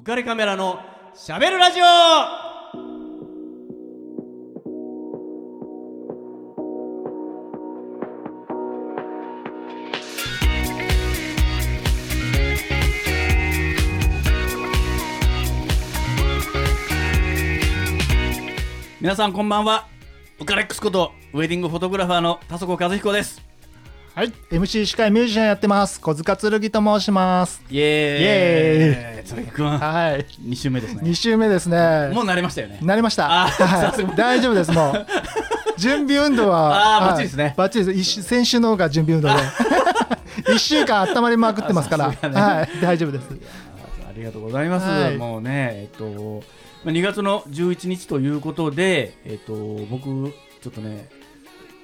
[0.00, 0.80] 浮かれカメラの
[1.14, 1.84] しゃべるラジオ。
[19.02, 19.86] 皆さんこんばんは。
[20.38, 23.49] ウカレックスことウェディングフォトグラファーの田底和彦です。
[24.12, 26.00] はい、MC 司会ミュージシャンやってます。
[26.00, 27.62] 小塚剣と申します。
[27.70, 32.10] イエーイイエーイくんはい、2週目ですね2週目ですね。
[32.12, 33.44] もう慣れましたよねなりました。
[33.44, 34.72] あはい、大丈夫です。
[34.72, 35.06] もう
[35.78, 36.98] 準備運動は。
[36.98, 38.22] あーはいバッチリですねバッチリです。
[38.24, 39.34] 先週の方が準備運動で。
[40.54, 42.08] 一週間温まりまくってますから。
[42.08, 43.26] ねはい、大丈夫です。
[44.08, 44.86] ありがとうございます。
[44.88, 46.42] はいもうね、えっと、
[46.84, 49.54] まあ2月の11日ということで、えっと、
[49.88, 51.08] 僕、ちょっとね、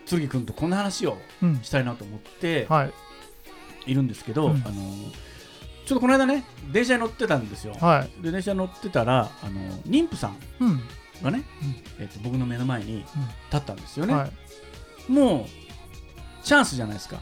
[0.09, 2.93] 剣くんとこんな話をうん、したいなと思ってはい、
[3.87, 4.63] いるんですけど、うん。
[4.65, 4.75] あの、
[5.87, 7.75] ちょっとこの間ね、電車に乗ってたんですよ。
[7.81, 10.81] はい、で、電車に乗ってたら、あの、妊婦さんうん、
[11.23, 11.45] がね、
[11.99, 13.07] えっと、僕の目の前に立
[13.57, 14.15] ったんですよね。
[14.15, 14.27] は
[15.09, 15.13] い。
[15.13, 17.19] もう、チャンスじゃないですか。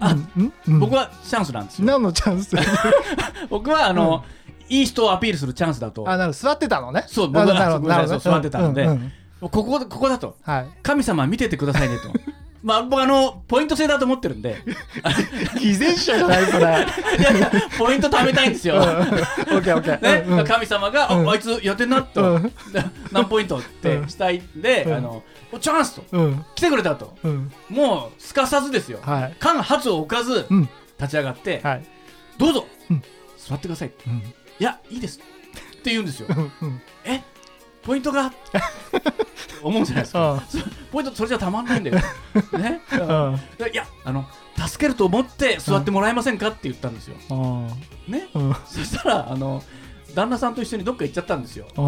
[0.00, 1.86] あうん、うん、僕はチャンスなんですよ。
[1.86, 2.54] 何のチャンス？
[3.50, 4.24] 僕は、あの、
[4.68, 6.08] いい人をアピールするチャンスだと。
[6.08, 7.04] あ、なる座ってたのね。
[7.08, 8.84] そう僕は座ってたので。
[8.84, 8.90] うん。
[8.90, 10.36] うんここここだと。
[10.42, 10.68] はい。
[10.82, 12.12] 神様見ててくださいねと。
[12.60, 14.62] まあ僕あのポイント制だと思ってるんで。
[15.60, 16.58] 偽善者じゃないそれ。
[17.18, 20.46] いやいやポイント貯めたいんですよ、オッケーオッケー。
[20.46, 21.28] 神様が、うん。
[21.28, 22.52] ああいつやってんなと、うん。
[23.12, 24.94] 何ポイントってしたいんで、うん。
[24.94, 26.04] あのおチャンスと。
[26.10, 27.16] うん、来てくれたと。
[27.22, 29.36] うん、もうすかさずですよ、はい。
[29.38, 31.84] 間髪を置かずうん、立ち上がって、はい。
[32.38, 33.02] どうぞ、うん。
[33.38, 34.22] 座ってくださいうん、い
[34.58, 35.20] やいいです。
[35.78, 36.26] って言うんですよ。
[36.28, 36.82] うん、うん。
[37.04, 37.22] え
[37.88, 38.30] ポイントが？
[39.64, 40.42] 思うじゃないですか。
[40.92, 41.96] ポイントそれじゃたまんないんだよ。
[42.52, 43.00] ね、うん。
[43.00, 43.02] い
[43.74, 44.26] やあの
[44.58, 47.66] 助けると思って座ってもらえませんかって言ったんですよ、うん。
[48.12, 48.28] ね。
[48.34, 48.54] うん。
[48.66, 49.62] そしたらあの
[50.14, 51.66] 旦那さんと一緒にどっか行っちゃったんですよ。
[51.78, 51.82] う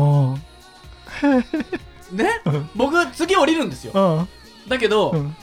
[2.16, 2.16] ん。
[2.16, 2.40] ね。
[2.46, 2.70] うん。
[2.74, 3.92] 僕次降りるんですよ。
[3.94, 4.28] うん。
[4.70, 5.36] だけど、うん。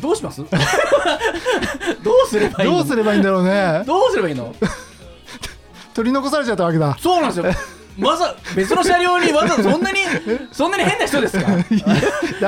[0.00, 0.42] どうします？
[2.02, 2.78] どうすればいいの？
[2.78, 3.84] どうすればいいんだろうね。
[3.86, 4.52] どうすればいいの？
[5.94, 6.96] 取り残されちゃったわけだ。
[6.98, 7.52] そうなんですよ
[8.00, 9.98] わざ別の車両にわざそんなに
[10.50, 11.46] そんなに変な人ですか？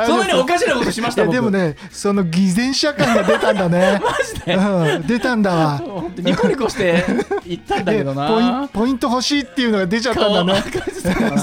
[0.07, 4.01] そんなにおかしなことしました僕でもね、その偽善者感が出たんだね。
[4.05, 4.55] マジで？
[4.55, 5.83] うん、出たんだわ。
[6.17, 7.05] ニコニコして
[7.45, 10.63] 行ったんだけどな でポイント欲しいっていうのが出ちゃったんだね。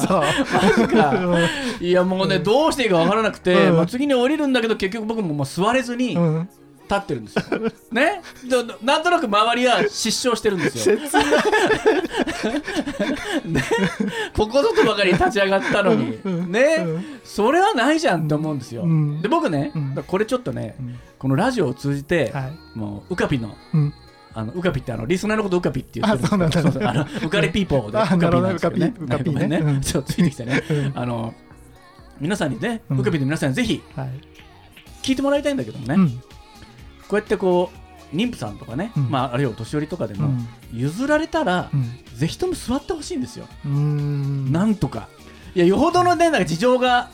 [0.07, 0.21] そう。
[0.21, 1.13] マジか
[1.79, 6.49] いやもうね、どうしていいか分からなくて、うんまあ、次に降りるんだけど結局僕ももう座れずに立うん。
[6.97, 7.43] ってるんですよ。
[7.91, 8.21] ね？
[8.43, 10.95] でなんとなく周りは失笑してるんですよ。
[13.45, 13.61] ね？
[14.35, 16.51] ここぞとばかり立ち上がったのに、うん。
[16.51, 17.19] ね、うん。
[17.23, 18.83] それはないじゃんって思うんですよ。
[18.83, 19.21] うん。
[19.21, 19.71] で僕ね、
[20.07, 20.99] これちょっとね、うん。
[21.19, 22.77] このラジオを通じて、はい。
[22.77, 23.93] もうウカピのうん。
[24.33, 28.93] あのウカピってあのリスナーのことウカピって言ってるんですけどあそうあのウカレピーポーでウあカピなんですよね。
[28.99, 30.63] なるほどねちょっとついてきてね。
[30.69, 30.91] うん。
[30.95, 31.33] あの
[32.21, 32.99] 皆さんにね、うん。
[32.99, 34.09] ウカピの皆さんにぜひはい。
[35.03, 36.23] 聞いてもらいたいんだけどもね、うん。
[37.11, 37.69] こうやってこ
[38.13, 40.47] う妊婦さんとかね、うんまあ、あるいはお年寄りとかでも、うん。
[40.71, 41.99] 譲られたら、うん。
[42.15, 43.47] ぜひとも座ってほしいんですよ。
[43.65, 45.09] なんとか。
[45.53, 47.09] いやよほどのねなんか事情が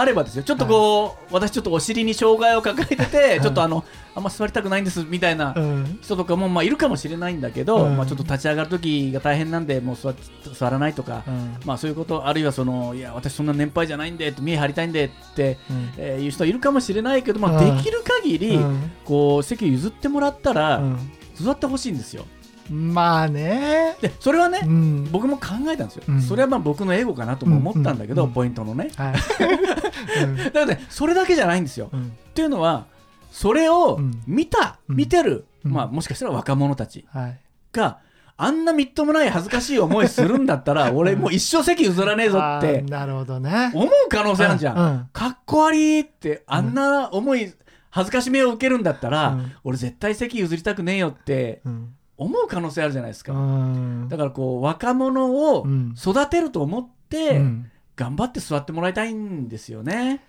[0.00, 0.42] あればですよ。
[0.42, 3.40] ちょっとこう、私ちょっとお尻に障害を抱えてて、い。
[3.40, 5.98] ちょっとあのあんま座りたくないんですみたいなうん。
[6.02, 7.96] 人とかもまあいるかもしれないんだけど、うん。
[7.96, 10.14] まあ、ちょっと立ち上がる時が大変なんでもう座っ
[10.54, 11.56] 座らないとか、うん。
[11.64, 15.90] まあ、そういうことあるいはそのいや私そんな年配じゃないんで見え張りたいんでって、うん。
[15.96, 17.76] えーいう人いるかもしれないけど、まあ、うん。
[17.76, 18.90] できる限り、うん。
[19.04, 21.12] こう席を譲ってもらったら、うん。
[21.34, 22.24] 座ってほしいんですよ
[22.70, 23.96] まあね。
[24.00, 25.08] でそれはね、うん。
[25.10, 26.22] 僕も考えたんですよ、うん。
[26.22, 28.90] それはまあ僕のエゴかなとも思ったんだけど、ポイントのね。
[28.96, 29.14] はい。
[30.44, 32.02] だからねそれだけじゃないんですよ、うん。
[32.02, 32.86] っていうのは
[33.30, 34.22] それをうん。
[34.26, 34.96] 見た、うん。
[34.96, 35.72] 見てる、うん。
[35.72, 37.38] まあ、もしかしたら若者たちはい。
[37.72, 37.98] が
[38.40, 43.72] あんなみっともない恥ずかしい思いするんだったら俺もう一生席譲らねえぞあってーなるほどね。
[43.74, 45.08] 思う可能性あるじゃん、うん。
[45.12, 47.52] かっこ悪いってあんな思い
[47.90, 49.52] 恥ずかしめを受けるんだったら、うん。
[49.64, 51.94] 俺絶対席譲りたくねえよってうん。
[52.18, 54.08] 思う可能性あるじゃないですか、うん。
[54.08, 55.94] だからこう若者をうん。
[55.96, 57.70] 育てると思ってうん。
[57.96, 60.22] 頑張って座ってもらいたいんですよね、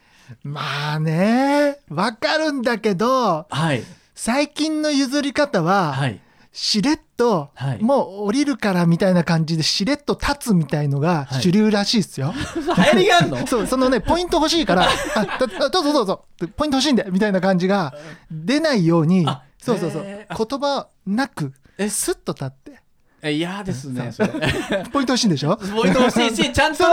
[0.43, 3.83] まあね、わかるんだけど、はい。
[4.15, 6.19] 最近の譲り方は、はい。
[6.51, 7.79] しれっと、はい。
[7.81, 11.41] もう降りるからみたいな感じでしれっと立つみたいのがはい。
[11.43, 12.33] 主流らしいですよ。
[12.57, 13.45] 流行りがあんの？
[13.45, 16.25] そう、そのね、 ポイント欲しいから、あどうぞどうぞ、
[16.57, 17.93] ポイント欲しいんで、みたいな感じが
[18.31, 20.25] 出ないようにあ、そうそうそう、言
[20.59, 22.79] 葉なく、えスッと立って、
[23.21, 24.29] え嫌ですねそれ。
[24.91, 25.55] ポイント欲しいんでしょ？
[25.75, 26.83] ポイント欲しいしちゃんと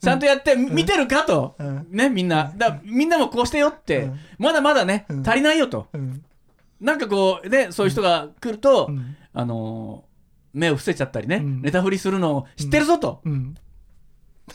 [0.00, 1.86] ちゃんとやって見てるかと、うん。
[1.90, 2.52] ねみんな。
[2.56, 4.18] だみんなもこうしてよって、うん。
[4.38, 5.28] まだまだね、うん。
[5.28, 5.86] 足りないよと。
[5.92, 6.24] うん。
[6.80, 9.16] なんかこうねそういう人が来ると、うん。
[9.32, 10.04] あの
[10.52, 11.62] 目を伏せちゃったりね、うん。
[11.62, 13.54] ネタ振りするのを知ってるぞと、うん。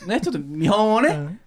[0.06, 1.40] ね、ちょっと見本をね、うん。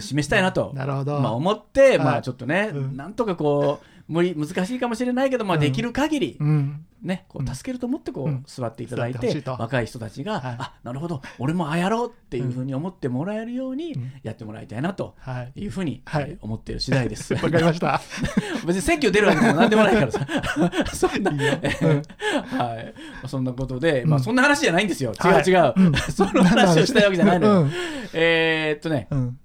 [0.00, 2.18] 示したいなと、なるほど、まあ、思って、まはい。
[2.18, 2.96] あちょっとね、うん。
[2.96, 5.60] なんとかこう無理難しいかもしれないけど、まあ、うん。
[5.60, 6.84] できる限り、うん。
[7.02, 8.44] ね、こう助けると思ってこう、うん。
[8.46, 10.56] 座っていただいて若い人たちが、はい。
[10.58, 14.12] あなるほど俺もああやろうっていうふうに思ってもらえるようにうん。
[14.22, 15.52] やってもらいたいなとはい。
[15.62, 16.02] いうふうに、
[16.40, 17.34] 思っている次第です。
[17.34, 18.00] わかりました。
[18.66, 20.26] 別に選挙出るわけでもなんでもないからさ。
[20.94, 22.94] そんなはい、
[23.28, 24.22] そんなことで、まあ、うん。
[24.22, 25.42] そんな話じゃないんですよ、違はい。
[25.42, 25.94] う違う、うん。
[26.12, 27.60] その話をしたいわけじゃないのよ。
[27.62, 27.70] うん。
[28.14, 29.38] えーっとね、うん。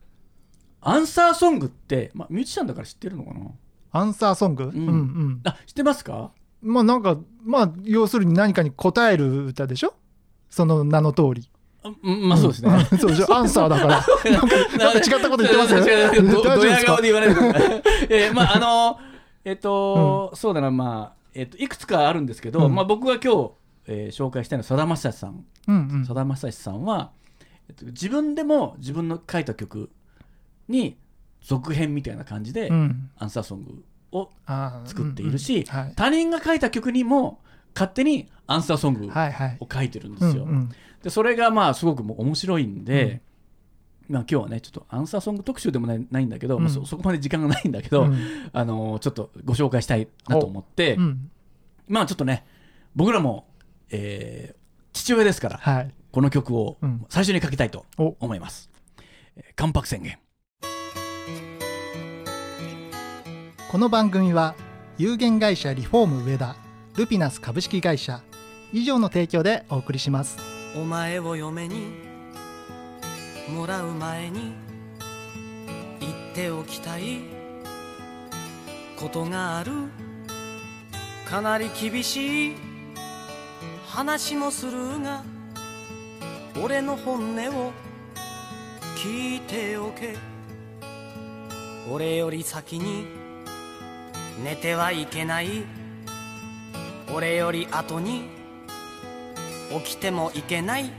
[0.81, 3.39] アンサーソングって、まあ、ミュージシャンだから知ってるのかな？
[3.97, 4.85] アンサーソング、うん。
[4.85, 5.41] んうん。
[5.43, 6.31] あ知ってますか？
[6.61, 9.93] まあなんかまあ要するに何かに答える歌でしょ？
[10.49, 11.49] その名の通り。
[11.83, 12.71] あうんまあそうですね。
[12.75, 12.85] ん。
[12.97, 13.31] そうでしょ？
[13.35, 14.05] アンサーだから。
[14.77, 16.91] なんか違ったこと言ってますよどドヤ大丈夫ですか？
[16.93, 17.83] 顔で言わないでください。
[18.09, 18.99] えーまああの
[19.45, 22.75] えっと、そうだなまあえっといくつかあるんですけど、うん。
[22.75, 23.51] まあ僕が今日、
[23.87, 25.45] えー紹介したいのはさだまさしさん。
[25.67, 26.05] うんうん。
[26.05, 27.11] さだまさしさんは、
[27.69, 29.89] えっと、自分でも自分の書いた曲
[30.67, 30.97] に
[31.47, 33.09] 続編みたいな感じで、うん。
[33.17, 34.29] アンサーソングを
[34.85, 35.63] 作っているし、
[35.95, 37.39] 他人が書いた曲にも
[37.73, 40.45] 勝手にアンサーソングを書いてるんですよ。
[41.03, 43.21] でそれがまあすごくもう面白いんで、
[44.09, 46.63] まあ、今日はねちょっとアンサーソング特集でもないんだけど、うん。
[46.63, 48.17] まあ、そそこまで時間がないんだけど、うん。
[48.51, 51.31] あのーちょっとご紹介したいなと思って、うん。
[51.87, 52.45] まあちょっとね
[52.93, 53.47] 僕らも、
[53.89, 54.57] えー
[54.93, 55.93] 父親ですからはい。
[56.11, 57.05] この曲をうん。
[57.07, 58.17] 最初にかけたいとお。
[58.19, 58.69] 思います。
[59.37, 60.17] えー関白宣言
[63.69, 64.55] この番組は
[64.97, 66.55] 有限会社リフォーム上田
[66.95, 68.21] ルピナス株式会社
[68.71, 70.37] 以上の提供でお送りします。
[70.73, 71.89] お前を嫁に
[73.53, 74.53] もらう前に
[75.99, 77.19] 言っておきたい
[78.95, 79.73] ことがある。
[81.29, 82.55] かなり厳しい
[83.85, 85.25] 話もするが
[86.63, 87.73] 俺の本音を
[88.95, 90.15] 聞いておけ。
[91.91, 93.26] 俺より先に
[94.43, 95.63] 寝てはいけない。
[97.13, 98.29] 俺より後に
[99.83, 100.91] 起きてもいけない。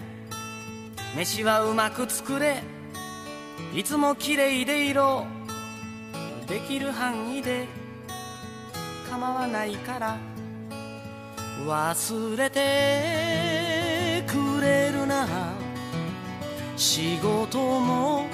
[1.17, 2.63] 飯はうまく作れ。
[3.75, 5.27] いつも綺麗でいろ。
[6.47, 7.67] できる範囲で
[9.11, 10.17] 構わないから。
[11.67, 15.27] 忘れてくれるな
[16.77, 18.27] 仕事も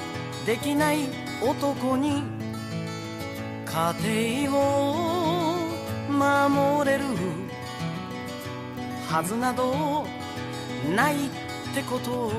[0.45, 1.09] できない
[1.43, 2.23] 男に
[3.75, 3.93] 家
[4.47, 4.95] 庭を
[6.09, 7.05] 守れる
[9.11, 10.07] はずなど
[10.95, 11.19] ないっ
[11.75, 12.31] てこと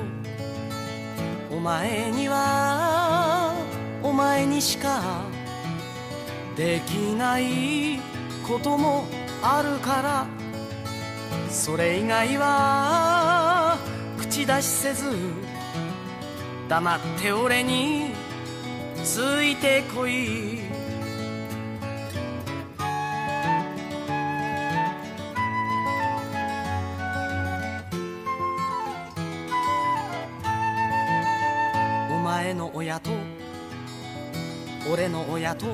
[1.50, 3.52] お前には
[4.02, 5.24] お前にしか
[6.56, 8.00] できない
[8.48, 9.04] ことも
[9.42, 10.26] あるから
[11.50, 13.76] それ以外は
[14.18, 15.04] 口出しせず
[16.66, 18.12] 黙って俺に
[19.04, 20.55] ついてこい。
[35.56, 35.66] と。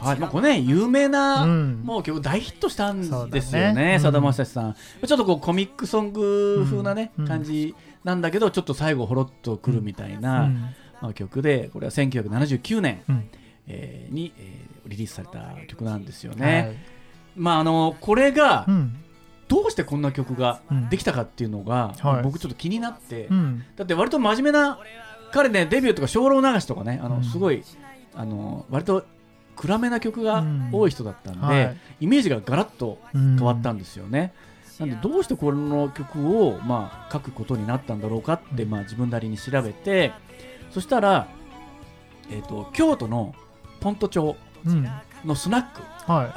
[0.00, 1.82] はいまあ、これね有名な、うん。
[1.84, 4.74] もう曲大ヒットしたんですよねうんさだまさしさん。
[5.06, 7.28] ちょっとこうコミックソング風なね、うん。
[7.28, 10.54] 感じなんだけどちょっと最後ほろっとくるみたいな、うん。
[11.00, 13.28] まあ、曲でこれは1979年、うん
[13.68, 16.76] えーに、えーリリースされた曲なんですよはね、
[17.36, 17.40] い。
[17.40, 18.96] まああのこれがうん。
[19.48, 20.88] どうしてこんな曲がうん。
[20.88, 22.22] できたかっていうのが、はい。
[22.24, 23.64] 僕ちょっと気になって、うん。
[23.76, 24.80] だって割と真面目な
[25.30, 27.24] 彼ねデビューとか精霊流しとかねあの、うん。
[27.24, 27.62] すごい
[28.14, 29.04] あの割と
[29.56, 31.76] 暗めな曲が多い人だったんで、はい。
[32.00, 34.32] イメージがガラッと変変わったんですよね。
[34.80, 40.12] なんでどうしてこの曲を、まあ、書くことになったんだろうかって、まあ、自分なりに調べて
[40.70, 41.28] そしたら、
[42.30, 43.34] えー、と京都の
[43.80, 44.88] ポント町うん。
[45.24, 46.34] のスナッは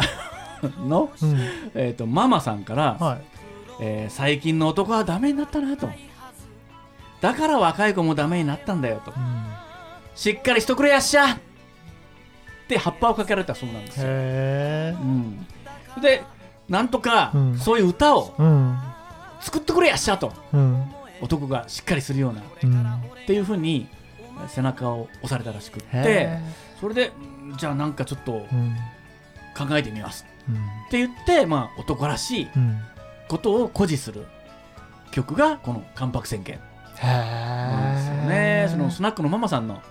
[0.62, 1.40] ク の、いうん。
[1.74, 3.22] えー、とママさんから、はい。
[3.80, 5.90] えー最近の男はダメになったなと。
[7.22, 9.12] だから若い子もダメになったんだよと。
[9.16, 9.46] うん。
[10.16, 11.40] しっかりしとくれやっしゃ
[12.66, 14.04] って葉っぱをかけられたそうなんですよ。
[14.08, 15.46] へえうん、
[16.02, 16.24] で
[16.68, 17.58] なんとか、うん。
[17.60, 18.78] そういう歌をうん。
[19.40, 20.34] 作ってくれやっしゃと。
[20.52, 20.84] うん。
[21.22, 22.42] 男がしっかりするような。
[22.64, 22.82] うん。
[23.24, 23.88] っていうふうに
[24.48, 26.40] 背中を押されたらしくってへ
[26.82, 28.32] それでんじゃあなんかちょっと
[29.58, 30.26] 考えてみます。
[30.50, 30.56] うん。
[30.56, 30.58] っ
[30.90, 32.80] て言って、まあ、男らしいうん。
[33.28, 34.26] ことを誇示する
[35.12, 36.60] 曲がこの「関白宣言」
[36.98, 38.68] へなんですよえね。
[38.70, 39.82] そのスナックのママさんの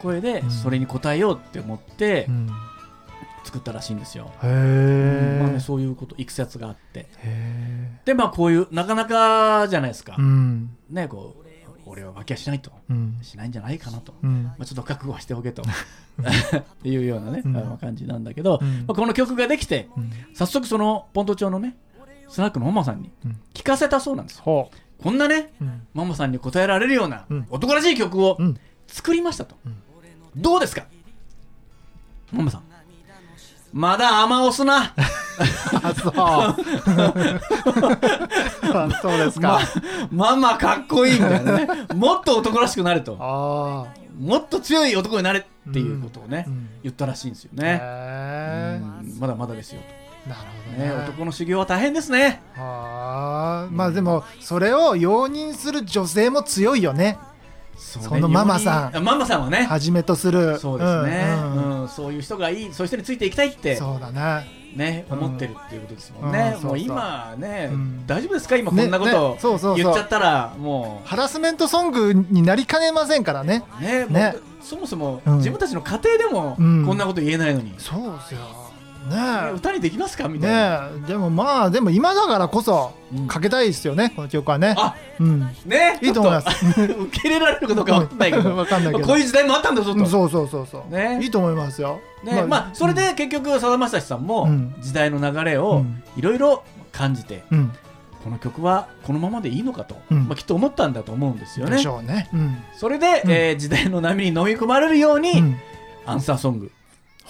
[0.00, 0.50] 声でうん。
[0.50, 2.48] それに応えようって思ってうん。
[3.44, 7.06] 作ったらしいんですよ、へうんまあね、えそういうこといくつやつがあって。
[7.18, 10.70] へでまあこういうなかなかじゃないですか、うん。
[10.88, 11.44] ねこう
[11.86, 12.72] 俺は浮気はしないと。
[12.88, 13.18] うん。
[13.22, 14.44] しないんじゃないかなと、うん。
[14.44, 15.62] まあ、ちょっと覚悟はしておけと。
[16.84, 17.78] いうようなね、うん。
[17.78, 18.84] 感じなんだけど、うん。
[18.86, 20.10] まあ、この曲ができてうん。
[20.34, 21.76] 早速そのポント町のね
[22.28, 23.38] スナックのママさんにうん。
[23.52, 24.42] 聞かせたそうなんですよ。
[24.44, 24.70] ほ
[25.02, 25.52] こんなね
[25.92, 27.46] ママさんに答えられるようなうん。
[27.50, 28.56] 男らしい曲をうん。
[28.86, 29.76] 作りましたと、うん
[30.36, 30.84] どうですか？
[32.32, 32.62] ママさん。
[33.72, 34.92] まだ甘押すな。
[35.82, 36.12] あそう。
[36.16, 36.56] あ
[39.02, 39.60] そうですか、
[40.12, 41.68] まママかっこいいみたいなね。
[41.94, 43.16] もっと男らしくなれと。
[43.20, 48.80] ああもっと強い男になれっていうことをね、うん言ったらしいんですよへね、
[49.18, 49.80] まだまだですよ
[50.28, 50.88] なると、ほどね。
[50.90, 52.40] ね、男の修行は大変ですね。
[52.56, 57.18] はあまあでもそれを容認する女性も強いよね
[57.76, 58.98] そそのママさん。
[59.00, 59.64] んママさんはね。
[59.64, 60.58] はじめとする。
[60.58, 61.88] そうですね、うん。
[61.88, 62.72] そういう人がいい。
[62.72, 63.76] そういう人についていきたいって。
[63.76, 65.18] そうだねねうん。
[65.18, 68.06] 思ってるっていうことですもんね、もう今ね、うん。
[68.06, 68.56] 大丈夫ですか？
[68.56, 69.12] 今こねんなこね。
[69.12, 69.82] とそうそうそう。
[69.82, 73.64] 言っちゃったらもハラスメントソングになりかねませんからね。
[73.78, 74.06] うね。
[74.06, 75.36] ねそもそもうん。
[75.38, 76.84] 自分たちの家庭でもこうん。
[76.84, 78.40] んなこと言えないのに、そうですよ
[79.08, 80.28] ねね歌にできますか？
[80.28, 81.08] みたいな、えねえ。
[81.08, 83.26] でもまあでも今だからこそうん。
[83.26, 84.74] かけたいですよねこの曲はね。
[84.76, 85.40] あうん。
[85.66, 86.66] ねいいと思います。
[86.80, 88.56] 受け入れられるかどうかわかんないけど。
[88.56, 89.06] わかんないけど。
[89.06, 90.92] こういう時代もあったんだぞと、うんそうそうそうそう。
[90.92, 91.18] ね。
[91.22, 92.00] いいと思いますよ。
[92.22, 94.74] ねまあ、それで結局さだまさしさんもうん。
[94.80, 96.02] 時代の流れをうん。
[96.16, 97.72] いろいろ感じて、うん。
[98.22, 100.26] この曲はこのままでいいのかと、うん。
[100.28, 101.72] まあ、きっと思ったんだと思うんですよね。
[101.72, 102.28] でしょうね。
[102.32, 102.56] うん。
[102.74, 103.30] それで、うん。
[103.30, 105.56] えー時代の波に飲み込まれるように、うん。
[106.06, 106.66] アンサーソング。
[106.66, 106.70] ほ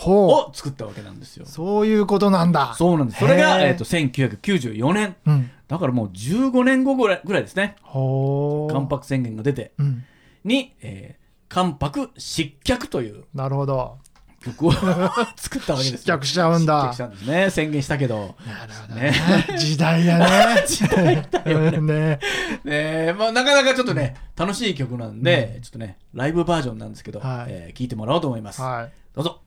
[0.03, 1.45] を作ったわけなんですよ。
[1.47, 2.75] うそういうことなんだ。
[2.77, 3.21] そうなんです。
[3.21, 5.17] それが、えー、と1994年。
[5.27, 5.51] うん。
[5.69, 7.77] だからもう15年後ぐらいぐらいですね。
[7.93, 9.73] 関白宣言が出て。
[9.79, 10.05] うん。
[10.45, 11.25] に、えー
[11.55, 13.99] 関白失脚というなるほど。
[14.45, 14.73] 曲を
[15.37, 15.97] 作ったわけですよ。
[15.99, 16.81] 失脚しちゃうんだ。
[16.81, 17.51] 失脚したんですね。
[17.51, 18.35] 宣言したけど。
[18.47, 19.13] なるほどね。
[19.53, 19.59] ね。
[19.59, 20.27] 時代やね。
[20.67, 21.79] 時代だよね。
[21.81, 22.19] ね。
[22.65, 23.15] ね。
[23.17, 27.47] まあ、なかなかちょっとね、楽しい曲なんで、ちょっとねライブバージョンなんですけど、はい。
[27.49, 28.93] えー聞いてもらおうと思います、はい。
[29.15, 29.41] どうぞ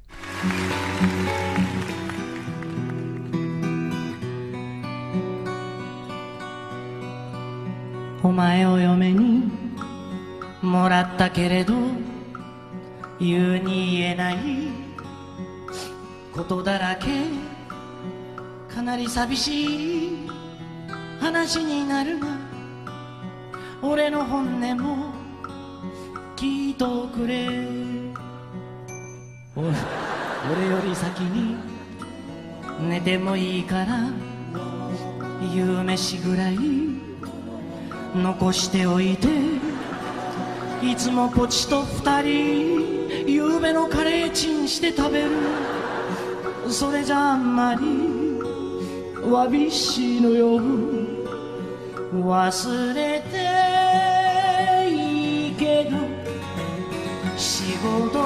[8.23, 9.51] お前を嫁に
[10.61, 11.73] もらったけれど
[13.19, 14.37] 言うに言えない
[16.33, 17.07] ことだらけ。
[18.77, 20.29] かなり寂しい
[21.19, 22.27] 話になるが
[23.81, 25.13] 俺の本音も
[26.35, 27.47] 聞いとくれ。
[30.51, 31.57] 俺より先に
[32.87, 34.09] 寝てもいいから
[35.53, 36.57] 夕飯ぐらい
[38.15, 39.27] 残しておいて
[40.81, 45.29] いつもポチと二人夕べのカレーチンして食べる。
[46.69, 47.81] それじゃあんまり
[49.29, 50.59] わびしいのよ
[52.13, 55.97] 忘れていいけど
[57.37, 58.16] 仕事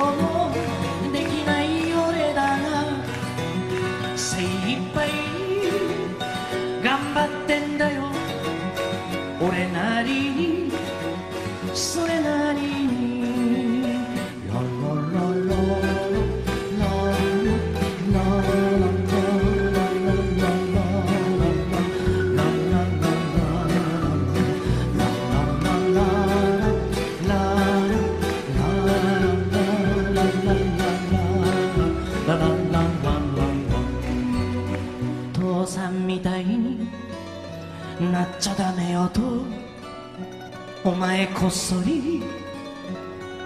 [41.28, 42.24] こっそり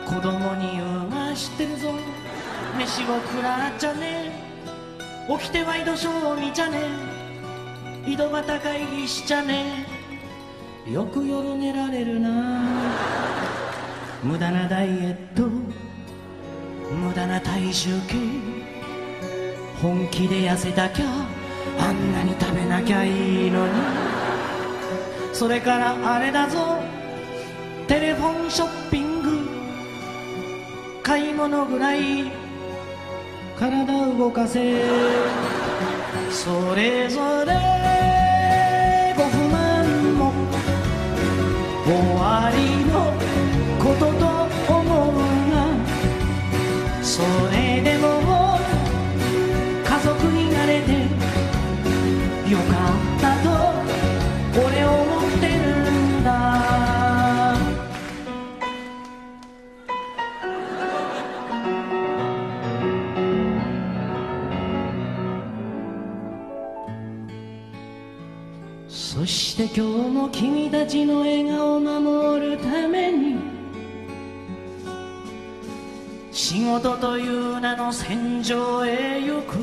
[0.06, 1.94] 子供に言うが知ってるぞ。
[2.78, 4.32] 飯を食らっちゃね。
[5.28, 6.80] 起きてワイドショーを見ちゃね。
[8.06, 9.86] 井戸端会議しちゃね。
[10.88, 12.30] よく夜寝られるな。
[14.24, 15.48] 無駄なダイエット。
[16.92, 18.16] 無駄な体重計。
[19.82, 21.06] 本気で痩せたきゃ。
[21.80, 23.74] あんなに食べなきゃいいのに。
[25.34, 26.95] それからあれだぞ。
[27.88, 29.38] テレフォンショッピング
[31.04, 32.32] 買い物ぐらい
[33.58, 33.86] 体
[34.18, 35.36] 動かせ。
[36.32, 37.54] それぞれ
[39.16, 40.34] ご不満も
[41.86, 42.94] 終わりの
[43.80, 44.26] ことと
[44.74, 45.14] 思う
[45.52, 45.56] が
[47.02, 47.55] それ
[69.78, 73.36] 今日も君たちの笑顔を守るために
[76.32, 79.58] 仕事という名の戦場へ行く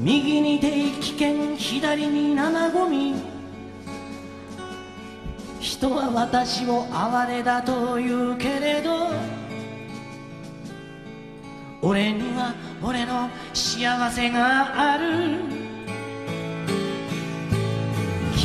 [0.00, 3.16] 右に低危険左に生ゴミ
[5.60, 9.10] 人は私を哀れだと言うけれど
[11.82, 15.55] 俺には俺の幸せがある。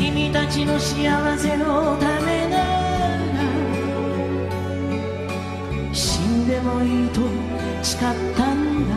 [0.01, 3.43] 君たちの幸せのためなら
[5.93, 7.21] 死んでもいいと
[7.83, 7.99] 誓っ
[8.35, 8.95] たんだ。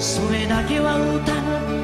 [0.00, 1.83] それだけは疑っ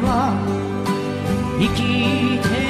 [0.00, 0.32] は
[1.58, 2.67] 生きて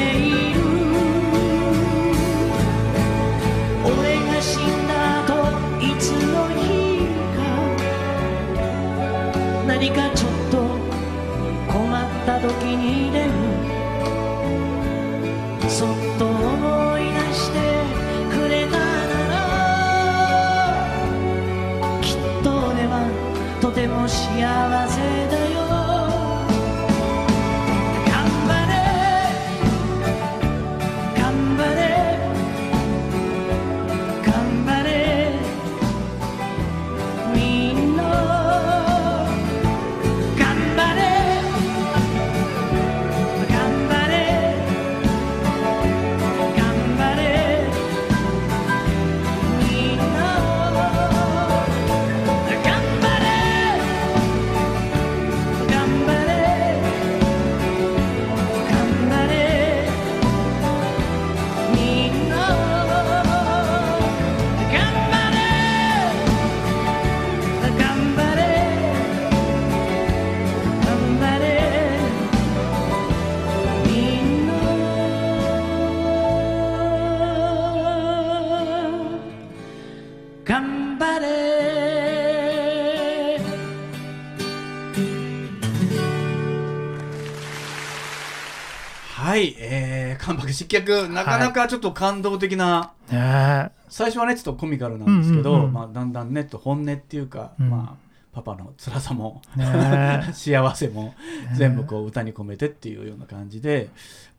[90.68, 97.70] ー、関白失脚、なかなかちょっと感動的な、ね最初はね、ちょっとコミカルなんですけど、うんうんうんまあ、だんだんね、と本音っていうか、うん。
[97.70, 99.60] まあ、パパの辛さも、え。
[99.60, 101.14] ね 幸せも、
[101.52, 101.54] え。
[101.54, 103.88] 全部こう歌に込めてっていうような感じで、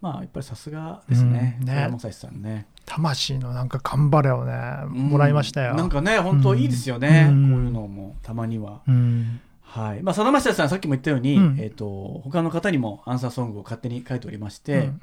[0.01, 1.65] まあ、やっぱりさすがですね、うん。
[1.67, 1.89] ね。
[2.11, 2.67] さんね。
[2.85, 4.53] 魂のなんか頑張れをね
[4.87, 7.51] もらいましたよ、うんなんかね、本当いいですよね、うん。
[7.51, 8.81] こういうのもたまには。
[8.87, 9.41] うん。
[9.61, 10.03] はい。
[10.03, 11.55] まあ、さだまさしさん、さっきも言ったように、うん。
[11.59, 15.01] えー、と他の方にもアンサーソングを勝手に書いておりまして、うん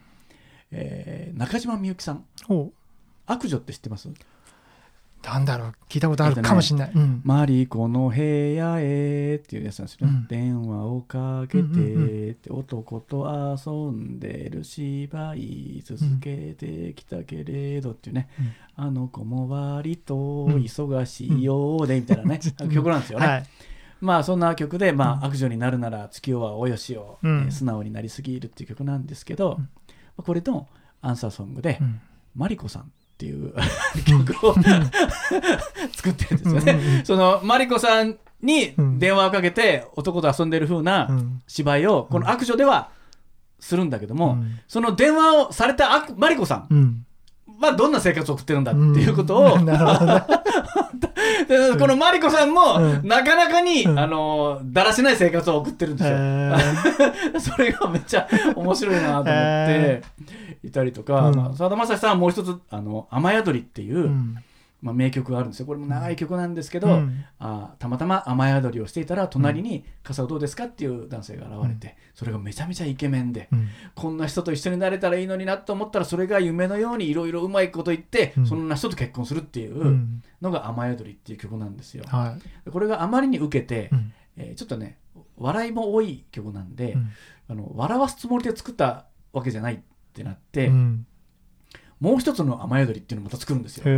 [0.71, 2.71] えー中島みゆきさん、お
[3.27, 4.09] 悪女って知ってます？
[5.23, 5.75] なんだろう。
[5.89, 7.21] 聞いたことあるかもしれない、うん。
[7.25, 10.13] マリコの部屋へっていうやつなんですよね。
[10.15, 10.27] うん。
[10.29, 18.29] 電話をかけてうんうんって男と遊んでる芝居続けてきたけれどっていうね、
[18.77, 20.15] あの子も割と
[20.47, 22.69] 忙しいようでみたいなね、うん。
[22.71, 23.27] 曲なんですよね。
[23.27, 23.47] はい。
[24.01, 25.25] まあそんな曲で、まうん。
[25.25, 27.19] あ、悪女になるなら月夜はおよしを、
[27.51, 29.59] 素直になりすぎるっていう曲なんですけど、
[30.17, 30.69] これの
[31.03, 32.01] アンサーソングで、うん。
[32.35, 33.55] マリコさんっていう
[34.07, 34.55] 曲を
[35.95, 37.03] 作ってるんですよね。
[37.05, 38.99] そのマリコさんにうん。
[38.99, 41.43] 電話をかけて男と遊んでる風うなん。
[41.47, 42.91] 芝居をこの悪女では
[43.59, 44.61] するんだけども、うん。
[44.69, 47.05] その電話をされた悪マリコさん
[47.59, 49.65] うんはどんな生活を送ってるんだっていうことを、うん。
[49.67, 50.25] なるほどね。
[51.49, 53.09] でこのマリコさんも、うん。
[53.09, 53.99] なかなかに、うん。
[53.99, 56.17] あのだらしない生活を送ってるんですよ。
[56.17, 57.41] えー。
[57.41, 60.03] それがめっちゃ面白いなと思ってへ
[60.65, 64.37] いたりとか、さだまさしさんはもう一つ「あの雨宿り」っていう、うん
[64.87, 65.67] まあ、名曲があるんですよ。
[65.67, 67.25] これも長い曲なんですけど、うん。
[67.39, 78.47] あたまたま雨宿りをしていたら隣に「傘をどうですか?」っていう男性が現れて、それがめちゃめちゃイケメンで、うんこんな人と一緒になれたらいいのになと思ったらそれが夢のようにいろいろうまいこと言って、うん。
[78.47, 80.23] そんな人と結婚するっていううん。
[80.41, 82.05] のが「雨宿り」っていう曲なんですよ。
[82.07, 82.71] はい。
[82.71, 84.13] これがあまりに受けて、うん。
[84.37, 84.99] えーちょっとね
[85.39, 87.11] 笑いも多い曲なんで、うん。
[87.49, 89.79] あの笑わすつもりで作ったわけじゃないっ
[90.13, 91.07] てなって、うん
[92.01, 93.85] もう一つの雨宿りっていうのをまた作るんですよ。
[93.85, 93.89] そ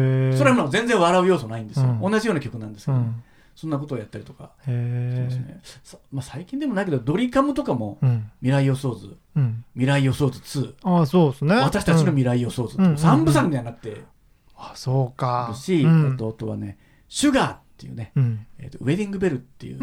[0.44, 2.12] れはもう全然笑う要素ないんですよ、うん。
[2.12, 3.22] 同じような曲なんですけど、うん。
[3.56, 4.52] そんなことをやったりとか。
[4.62, 7.98] してへますね、さまあ、最近でもないけどドリカムとかも
[8.40, 9.16] 未来予想図。
[9.36, 9.64] うん。
[9.74, 11.54] 未来予想図2ああそうですね。
[11.56, 12.16] 私たちのうん。
[12.16, 14.02] 未来予想図、うん3部作になって。
[14.56, 15.48] あそうか。
[15.50, 16.14] るし、うん。
[16.14, 18.46] あとはね「シュガーっっていうね、うん。
[18.58, 19.78] えーとウェディングベルっていう、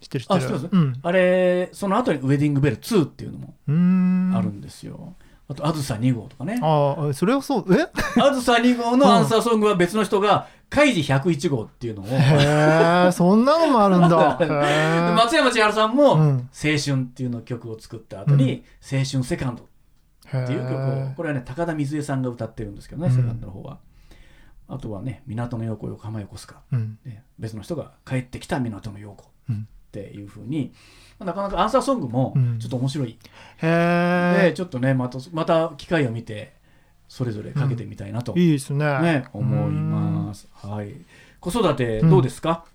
[0.00, 0.24] 知ってる。
[0.24, 5.14] 知ってるあれその後にウェディングベル2っていうのもあるんですよ、
[5.50, 6.60] あとあずさ2号とかね。
[6.62, 7.88] ああそれはそうえ？
[8.20, 14.38] あずさ2号のアンサーソングは別の人がカイジ101号っていうのを、へえそんなのもあるんだ。
[15.16, 16.50] 松山千春さんも、うん。
[16.52, 23.16] 青春っていうの曲を作った後に、青春セカンドっていう曲をへこれはね高田水江さんが歌ってるんですけどね、うん。
[23.16, 23.78] セカンドの方は。
[24.70, 26.60] あとはね港の陽子横浜横須賀、
[27.06, 29.24] えう別の人が帰ってきた港の陽子。
[29.48, 30.72] うんっていうふうに
[31.18, 32.58] なかなかアンサーソングもうん。
[32.58, 33.16] ちょっと面白い、へ
[33.62, 36.52] えでちょっとねまたまた機会を見て
[37.08, 38.84] それぞれかけてみたいなと、いいですね。
[39.00, 40.46] ね、思います。
[40.52, 40.92] はい。
[41.40, 42.66] 子育てどうですか？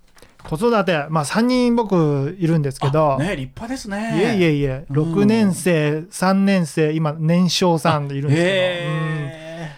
[0.43, 1.06] 子育て。
[1.10, 4.19] まあ3人僕いるんですけど、あね、立派ですね。
[4.19, 4.86] いえいえいえ。
[4.89, 5.13] うん。
[5.13, 9.69] 6年生3年生今年少さんでいるんですけど、へ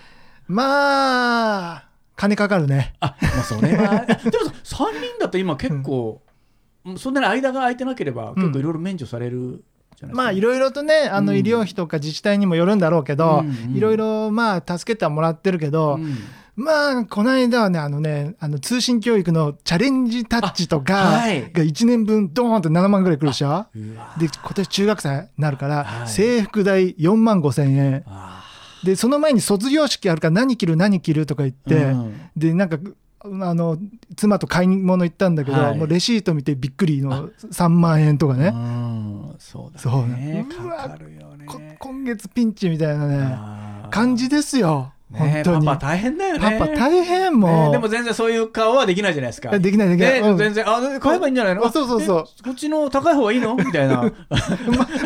[0.47, 0.49] ー。
[0.49, 0.55] うん。
[0.55, 2.93] まあ金かかるね。
[3.01, 4.05] あ、まあ、それは。
[4.05, 4.19] でも、
[4.63, 6.21] 三人だと今結構。
[6.97, 9.63] そんなに間が空いてなければ、結構いろいろ免除される。
[10.11, 11.39] まあいろいろとねあのうん。
[11.39, 13.43] 医療費とか自治体にもよるんだろうけど、
[13.73, 16.15] いろいろまあ助けてはもらってるけど、うん。
[16.55, 23.65] まあこの間はねあのねあの通信教育のチャレンジタッチとかが1年分ドーンって7万ぐらいくるでしょ
[24.17, 26.07] で今年中学生になるから、はい。
[26.07, 28.03] 制服代4万5千円。
[28.05, 28.43] あ
[28.83, 32.29] でその前に卒業式あるから何着る何着るとか言って、うん。
[32.35, 32.77] でなんか
[33.25, 33.77] あの
[34.15, 35.77] 妻と買い物行ったんだけど、はい。
[35.77, 40.15] もうレシート見てびっくりの3万円とかね、うんそうだね。
[40.15, 41.45] ねうわかかるよね。
[41.45, 43.65] こ今月ピンチみたいなね。
[43.91, 45.43] 感じですよ、ね。
[45.43, 45.65] 本当に。
[45.65, 46.57] パパ大変だよね。
[46.59, 49.57] パパ大変もう、ねでも全然そういう顔はできないじゃないですか。
[49.57, 50.37] できないできない、うん。
[50.37, 51.65] ね全然、あ、買えばいいんじゃないの？
[51.65, 52.25] あそうそうそう。
[52.41, 53.55] えこっちの高い方がいいの？
[53.55, 54.03] みたいな。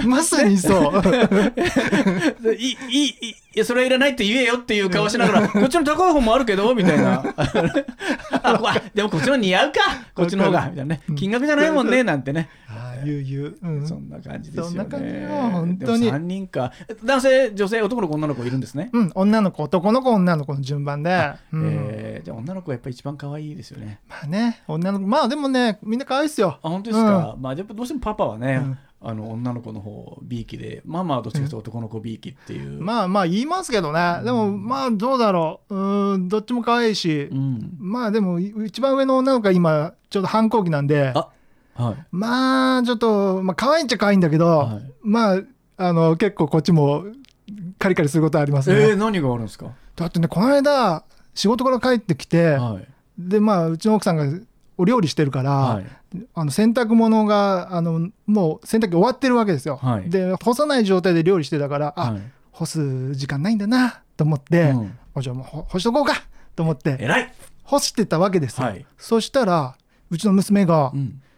[0.03, 2.53] ままさにそう。
[2.53, 7.23] い い、いい、いいや、それはいらないって言えよっていう顔しながら、 こっちの高い方もあるけど、みたいな。
[8.43, 9.79] あ、でもこっちの似合うか、
[10.13, 11.01] こっちの方が、みたいなね。
[11.15, 12.47] 金額じゃないもんね、なんてね。
[12.99, 13.87] ああ言う言う、うん。
[13.87, 14.69] そんな感じですよね。
[14.69, 16.05] そんな感じよ本当に。
[16.05, 16.71] でも3人か。
[17.03, 18.89] 男性、女性、男の子、女の子いるんですね。
[18.93, 21.63] うん、女の子男の子女の子の順番で、うん。
[21.65, 23.99] えーじゃあ女の子がやっぱり一番可愛いですよね。
[24.07, 26.59] まあね女の子まあでもねみんな可愛いっすよ。
[26.61, 28.77] あ本当ですか、まあやっぱどうしてもパパはね、うん。
[29.01, 34.19] あの女の子の方 B 期でママはどっちかというと男の子 B 期っていう、まあまあ言いますけどね。
[34.25, 35.75] でもまあどうだろう。
[35.75, 41.13] うーんどっちも可愛いし、うん、まあでも一番上の女の子が今ちょうど反抗期なんで。
[41.15, 41.29] あ
[41.79, 42.05] はい。
[42.11, 44.91] まあちょっと、まあ可愛いっちゃ可愛いんだけど、はい。
[45.01, 45.41] まあ
[45.77, 47.05] あの結構こっちも
[47.77, 49.71] カリカリすることありますね、えー、何があるんですか？
[49.95, 52.87] だってねこの間仕事から帰ってきて、はい。
[53.17, 54.25] でまあうちの奥さんが
[54.77, 55.85] お料理してるから、はい。
[56.33, 60.09] あの洗濯物があのもう洗濯機終わってるわけですよ、はい。
[60.09, 62.21] で干さない状態で料理してたからあ、はい。
[62.51, 64.97] 干す時間ないんだなと思って、うん。
[65.15, 66.23] あじゃあもうほ干しとこうか
[66.55, 68.85] と思って偉い、干してたわけですよ、はい。
[68.97, 69.75] そしたら
[70.09, 71.21] うちの娘がうん、「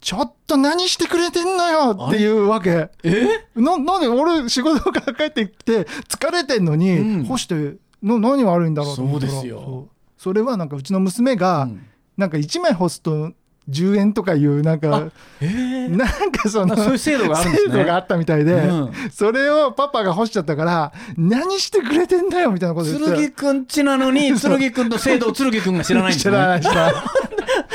[0.00, 2.88] ちょっと何してくれてんのよ」っていうわけ。
[3.02, 3.44] え？
[3.56, 7.24] ななんで俺仕事から帰ってきて疲れてんのに、うん。
[7.24, 9.32] 干しての何悪いんだろうと思ったら。
[9.32, 9.88] そうですよ。
[10.16, 11.86] それはなんかうちの娘が、うん。
[12.16, 13.32] なんか1枚干すと
[13.68, 17.56] 10円とかいうなんかえー、なんかそのあそういう制度があね。
[17.56, 18.92] 制度があったみたいで、うん。
[19.12, 23.16] それをパパが干しちゃったから何してくれてんだよみたいなこと言って。
[23.16, 26.32] 剣くんちなのに 剣くんの制度を剣くんが知らないんですね。
[26.32, 26.94] 知らない知らない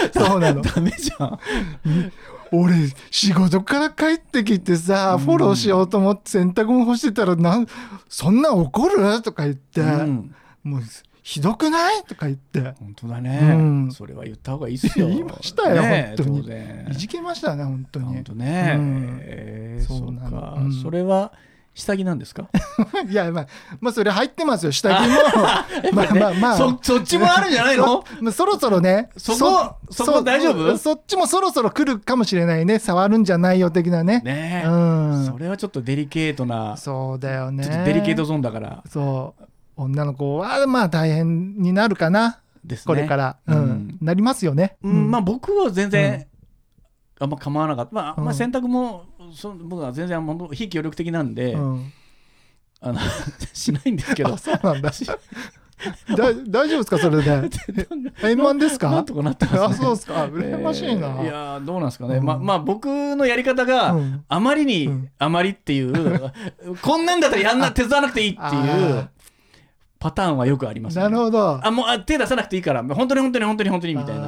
[0.14, 0.62] そうなの。
[0.62, 1.40] ダメじゃん。
[2.56, 2.76] 俺
[3.10, 7.66] 仕事から帰ってきてさフォローしようと思って洗濯物干してたらなん
[8.08, 9.22] そんな怒る？
[9.24, 10.36] とか言って、うん。
[10.64, 10.82] もう
[11.24, 12.04] ひどくない？
[12.04, 12.60] とか言って。
[12.80, 13.92] 本当だね、うん。
[13.92, 15.08] それは言った方がいいですよ。
[15.08, 16.40] 言いましたよね本当に。
[16.92, 18.06] いじけましたね本当に。
[18.06, 19.18] 本当ね、うん。
[19.22, 20.40] えーそうなの。
[20.40, 20.74] か、うん。
[20.74, 21.34] それは
[21.76, 22.48] 下着なんですか？
[23.10, 23.48] いやまあ
[23.82, 25.16] まあそれ入ってますよ下着も。
[25.94, 26.58] まあまあまあ。
[26.58, 28.04] そそっちもあるんじゃないの？
[28.06, 29.10] そまあそろそろね。
[29.18, 30.78] そこそこ大丈夫？
[30.78, 32.80] そっちもそろそろ来るかもしれないね。
[32.80, 34.22] 触るんじゃないよ的なね。
[34.24, 35.26] ねえ、うん。
[35.26, 37.64] それはちょっとデリケートな、そうだよね。
[37.66, 38.84] ちょっとデリケートゾーンだから。
[38.90, 39.44] そう。
[39.76, 42.84] 女の子はまあ大変になるかな、ですね。
[42.86, 43.56] これから、うん。
[43.56, 43.98] うん。
[44.00, 45.10] なりますよね、うん。
[45.10, 46.28] まああ僕は全然、
[47.20, 51.94] あんま構わなかった、まあ、まあうん洗濯もそ僕は全然非協力的なんで、うん、
[52.82, 53.00] あの
[53.54, 54.34] しないんですけど。
[54.34, 54.92] あそうなんだ。
[56.16, 57.50] だ大丈夫ですかそれで？
[58.24, 58.90] 円満ですか？
[58.90, 60.26] なんとかなってます、ね、あそうですか。
[60.28, 62.24] 羨ましいな、えーいやーどうなんですかね、うん。
[62.26, 64.24] ままあ僕のやり方が、うん。
[64.28, 65.10] あまりに、うん。
[65.20, 66.32] あまりっていう
[66.82, 69.10] こんなんだったらやんな手伝わなくていいっていうあ
[70.00, 71.60] パターンはよくあります、ね、なるほど。
[71.62, 74.28] あもうあ手出さなくていいから本当に本当に本当に本当にみたいなな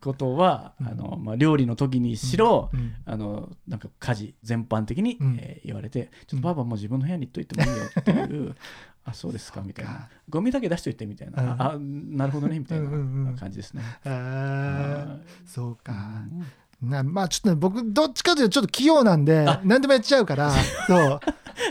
[0.00, 2.94] ことはあの、まあ、料理の時にしろ、うん。
[3.04, 5.36] あのなんか家事全般的に、うん。
[5.40, 8.56] えー言われてちょっとパパもう自分の部屋に行っといてもいいよっていう
[9.04, 10.08] あそうですかみたいな。
[10.28, 11.50] ゴミだけ出しといてみたいな、うん。
[11.50, 11.78] あ
[12.18, 15.20] なるほどねみたいなん感じですね、えー。
[15.46, 16.44] そうか、うん
[16.82, 20.50] なまあちょっとね僕どっちかというとちょっと器用なんであ何でもやっちゃうから
[20.86, 21.20] そう。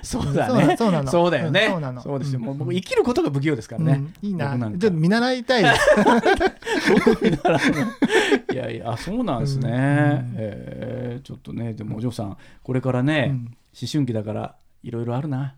[0.04, 0.76] そうだね。
[0.78, 2.02] そうなのそうだよね、うんそうなの。
[2.02, 4.28] そうですよ、もううん僕生きることが不器用ですからね、うん。
[4.28, 4.52] いいな。
[4.52, 5.66] 僕なちょっと見習いたい い
[8.56, 10.36] やいやあそうなんですね、うん。
[10.38, 11.26] えー。
[11.26, 13.38] ちょっとねでもお嬢さんこれからね、うん。
[13.38, 15.56] 思春期だからいろいろあるな、ね。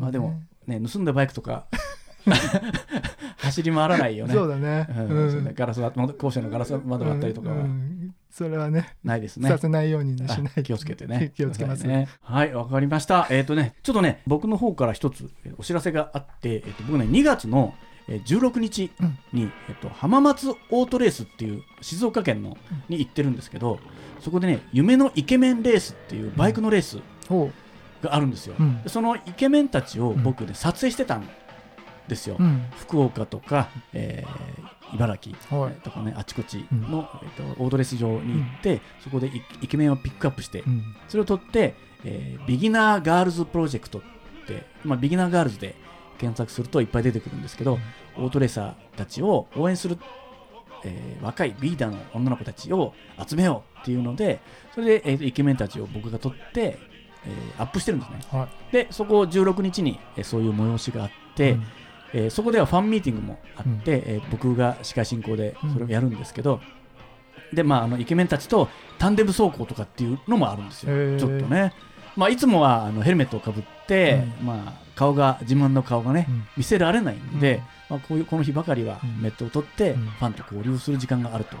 [0.00, 1.66] まあでもね盗んだバイクとか
[3.36, 4.32] 走り回らないよね。
[4.32, 4.86] そうだね。
[4.96, 5.52] うん。
[5.54, 7.56] ガラスは校舎のガラス窓割ったりとかは。
[7.56, 11.30] うんうんそれはねないですね、させないようにねしないあ気をつけてね。
[11.38, 12.08] 気をつけますね。
[12.20, 13.28] はいわかりました。
[13.30, 17.74] えっ、とねちょっとね僕の方から一つえーお知らせがあって、えーと僕ね2月の
[18.08, 18.90] えー16日
[19.32, 22.56] に、えっと浜松オートレースっていう静岡県の
[22.88, 23.78] に行ってるんですけど
[24.18, 27.52] そこでね夢のイケメンレースっていうバイクのレースほ
[28.02, 28.82] があるんですよ、うん。
[28.82, 31.28] でそのイケメンたちを僕ね撮影してたん
[32.08, 32.66] ですよ、ううん。
[32.76, 34.64] 福岡とか、えー
[34.94, 35.74] 茨城はい。
[35.82, 40.84] とかねあちこちの、えっとオートレース場に行って、そこでイイケメンをピックアップして、うん。
[41.08, 44.02] それを取って、えービギナーガールズプロジェクトっ
[44.46, 45.74] て、まあ、ビギナーガールズで
[46.18, 47.78] 検索するといっぱい出てくるんですけど、
[48.16, 49.98] オートレーサーたちを応援する、
[50.84, 52.92] えー若いリーダーの女の子たちを
[53.26, 54.40] 集めようっていうので
[54.74, 56.78] それで、えーとイケメンたちを僕が取って、
[57.26, 58.18] えーアップしてるんですね。
[58.30, 58.72] はい。
[58.72, 61.64] でそこ16日に、えーそういう催しがあって、うん
[62.14, 66.60] えーそこではファンミーティングもあって、えー僕が司会進行でそれをやるんですけど、
[67.52, 71.18] でまあ、あのイケメンたちとタンデム走行とかっていうのもあるんですよ。
[71.18, 71.72] ちょっとね、
[72.16, 76.44] まあ、いつもはあのヘルメットをかぶって、まあ、顔が自分の顔がね、うん。
[76.58, 79.22] 見せられないんで、まあ、こういうこの日ばかりはうん。
[79.22, 80.06] メットを取って、うん。
[80.06, 81.56] ファンと交流する時間があると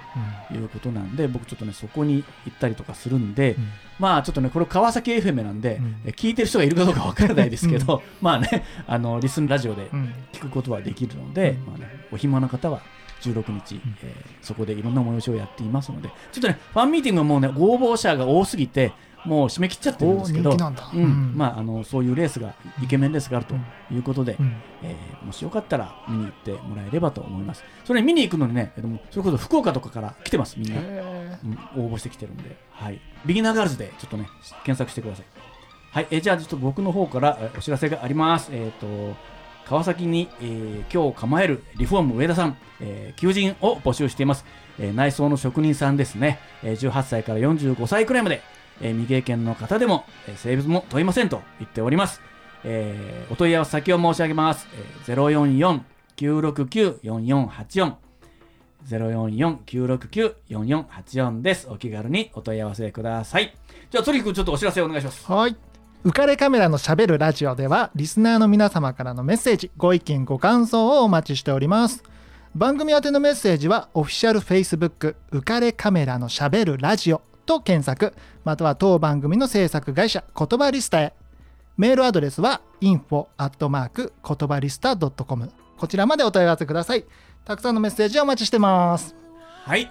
[0.50, 0.56] うん。
[0.56, 3.68] いうことなんで僕ちょっとねそこに行ったりとかするんで、うん。
[3.98, 10.12] まあちょっとねこれ川崎 FM なんで、う聞いてる人がいるかどうかわからないですけど、 まあねあのリスンラジオでうん。
[10.32, 11.66] 聞くことはできるので、うん。
[11.66, 12.80] まあね、お暇な方は
[13.20, 18.92] 16日、えーそこでいろんな催しをやっていますのでちょっとねファンミーティングはもうねご応募者が多すぎて
[19.24, 20.58] もう締め切っちゃってるんですけどうん。
[21.02, 21.32] うん。
[21.34, 23.54] まあ、あのそういうレースがイケメンレースがあると
[23.92, 24.54] いうことで、うん。
[24.82, 27.64] えーもしよかったら見に行ってもらえればと思います。
[27.84, 31.38] それ見に行くのにね、えでもそれこそ福岡とかから来てますみんな、へ
[31.76, 31.84] うん。
[31.86, 34.28] 応募してきてるんで、はい、ビギナーガールズでちょっとね
[34.64, 35.24] 検索してください。
[35.90, 38.50] はい、えーじゃあちょっと僕の方からえーお知らせがあります。
[38.52, 38.86] えっ、と
[39.66, 44.44] 川崎に、えー今日構えるリフォーム上田さん、えー求人を募集しています、
[44.78, 48.42] えー内装の職人さんですね、えー18歳から45歳くらいまで、
[48.80, 52.20] えー未経験の方でも、えー性別も問いませんと言っております、
[52.64, 54.68] えーお問い合わせ先を申し上げます、
[55.06, 55.84] えー、
[56.16, 57.94] 044-969-4484
[58.88, 61.66] 044-969-4484です。
[61.70, 63.54] お気軽にお問い合わせください。
[63.90, 65.24] じゃあ、トリックちょっとお知らせお願いします。
[65.30, 65.56] はい。
[66.04, 72.04] 浮かれカメラのしゃべるラジオではリスナーの皆様からのメッセージご意見ご感想をお待ちしております
[72.54, 78.14] 番組宛てのメッセージはオフィシャル Facebook 浮かれカメラのしゃべるラジオと検索。
[78.44, 81.14] または当番組の制作会社言葉リスタへ。
[81.76, 87.04] メールアドレスは info アットマーク言葉リスタ .com こちらまでお問い合わせください。
[87.44, 89.14] たくさんのメッセージお待ちしてます。
[89.64, 89.90] はい。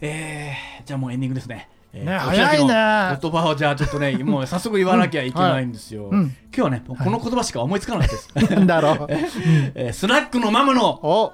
[0.00, 1.68] えー、じゃあもうエンディングですね。
[1.92, 3.18] えーね早いね。
[3.20, 6.08] 言葉をじゃあちょっとね、 もう早速言わなきゃいけないんですよ。
[6.10, 6.20] うん。
[6.20, 8.28] 今日はね、この言葉しか思いつかないです。
[8.50, 9.06] なんだろう。
[9.74, 11.32] えースナックのママのお。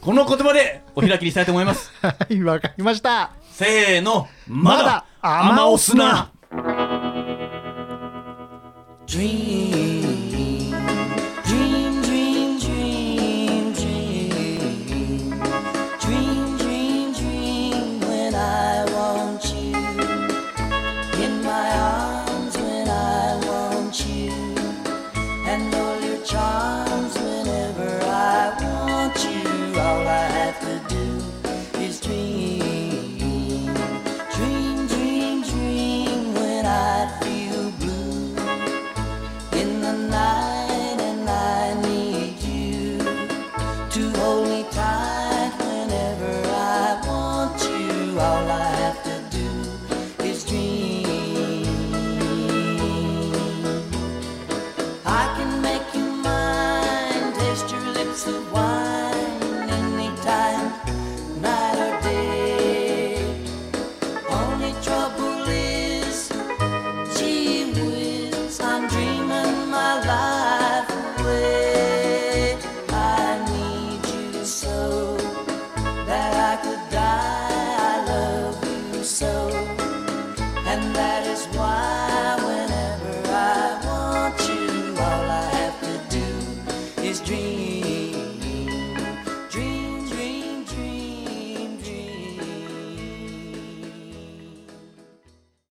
[0.00, 1.90] この言葉でお開きにしたいと思います。
[2.02, 4.82] はいわかりましたせーの、まだ。
[4.82, 5.04] まだ。
[5.22, 6.28] 甘おすな。
[9.06, 10.03] Dream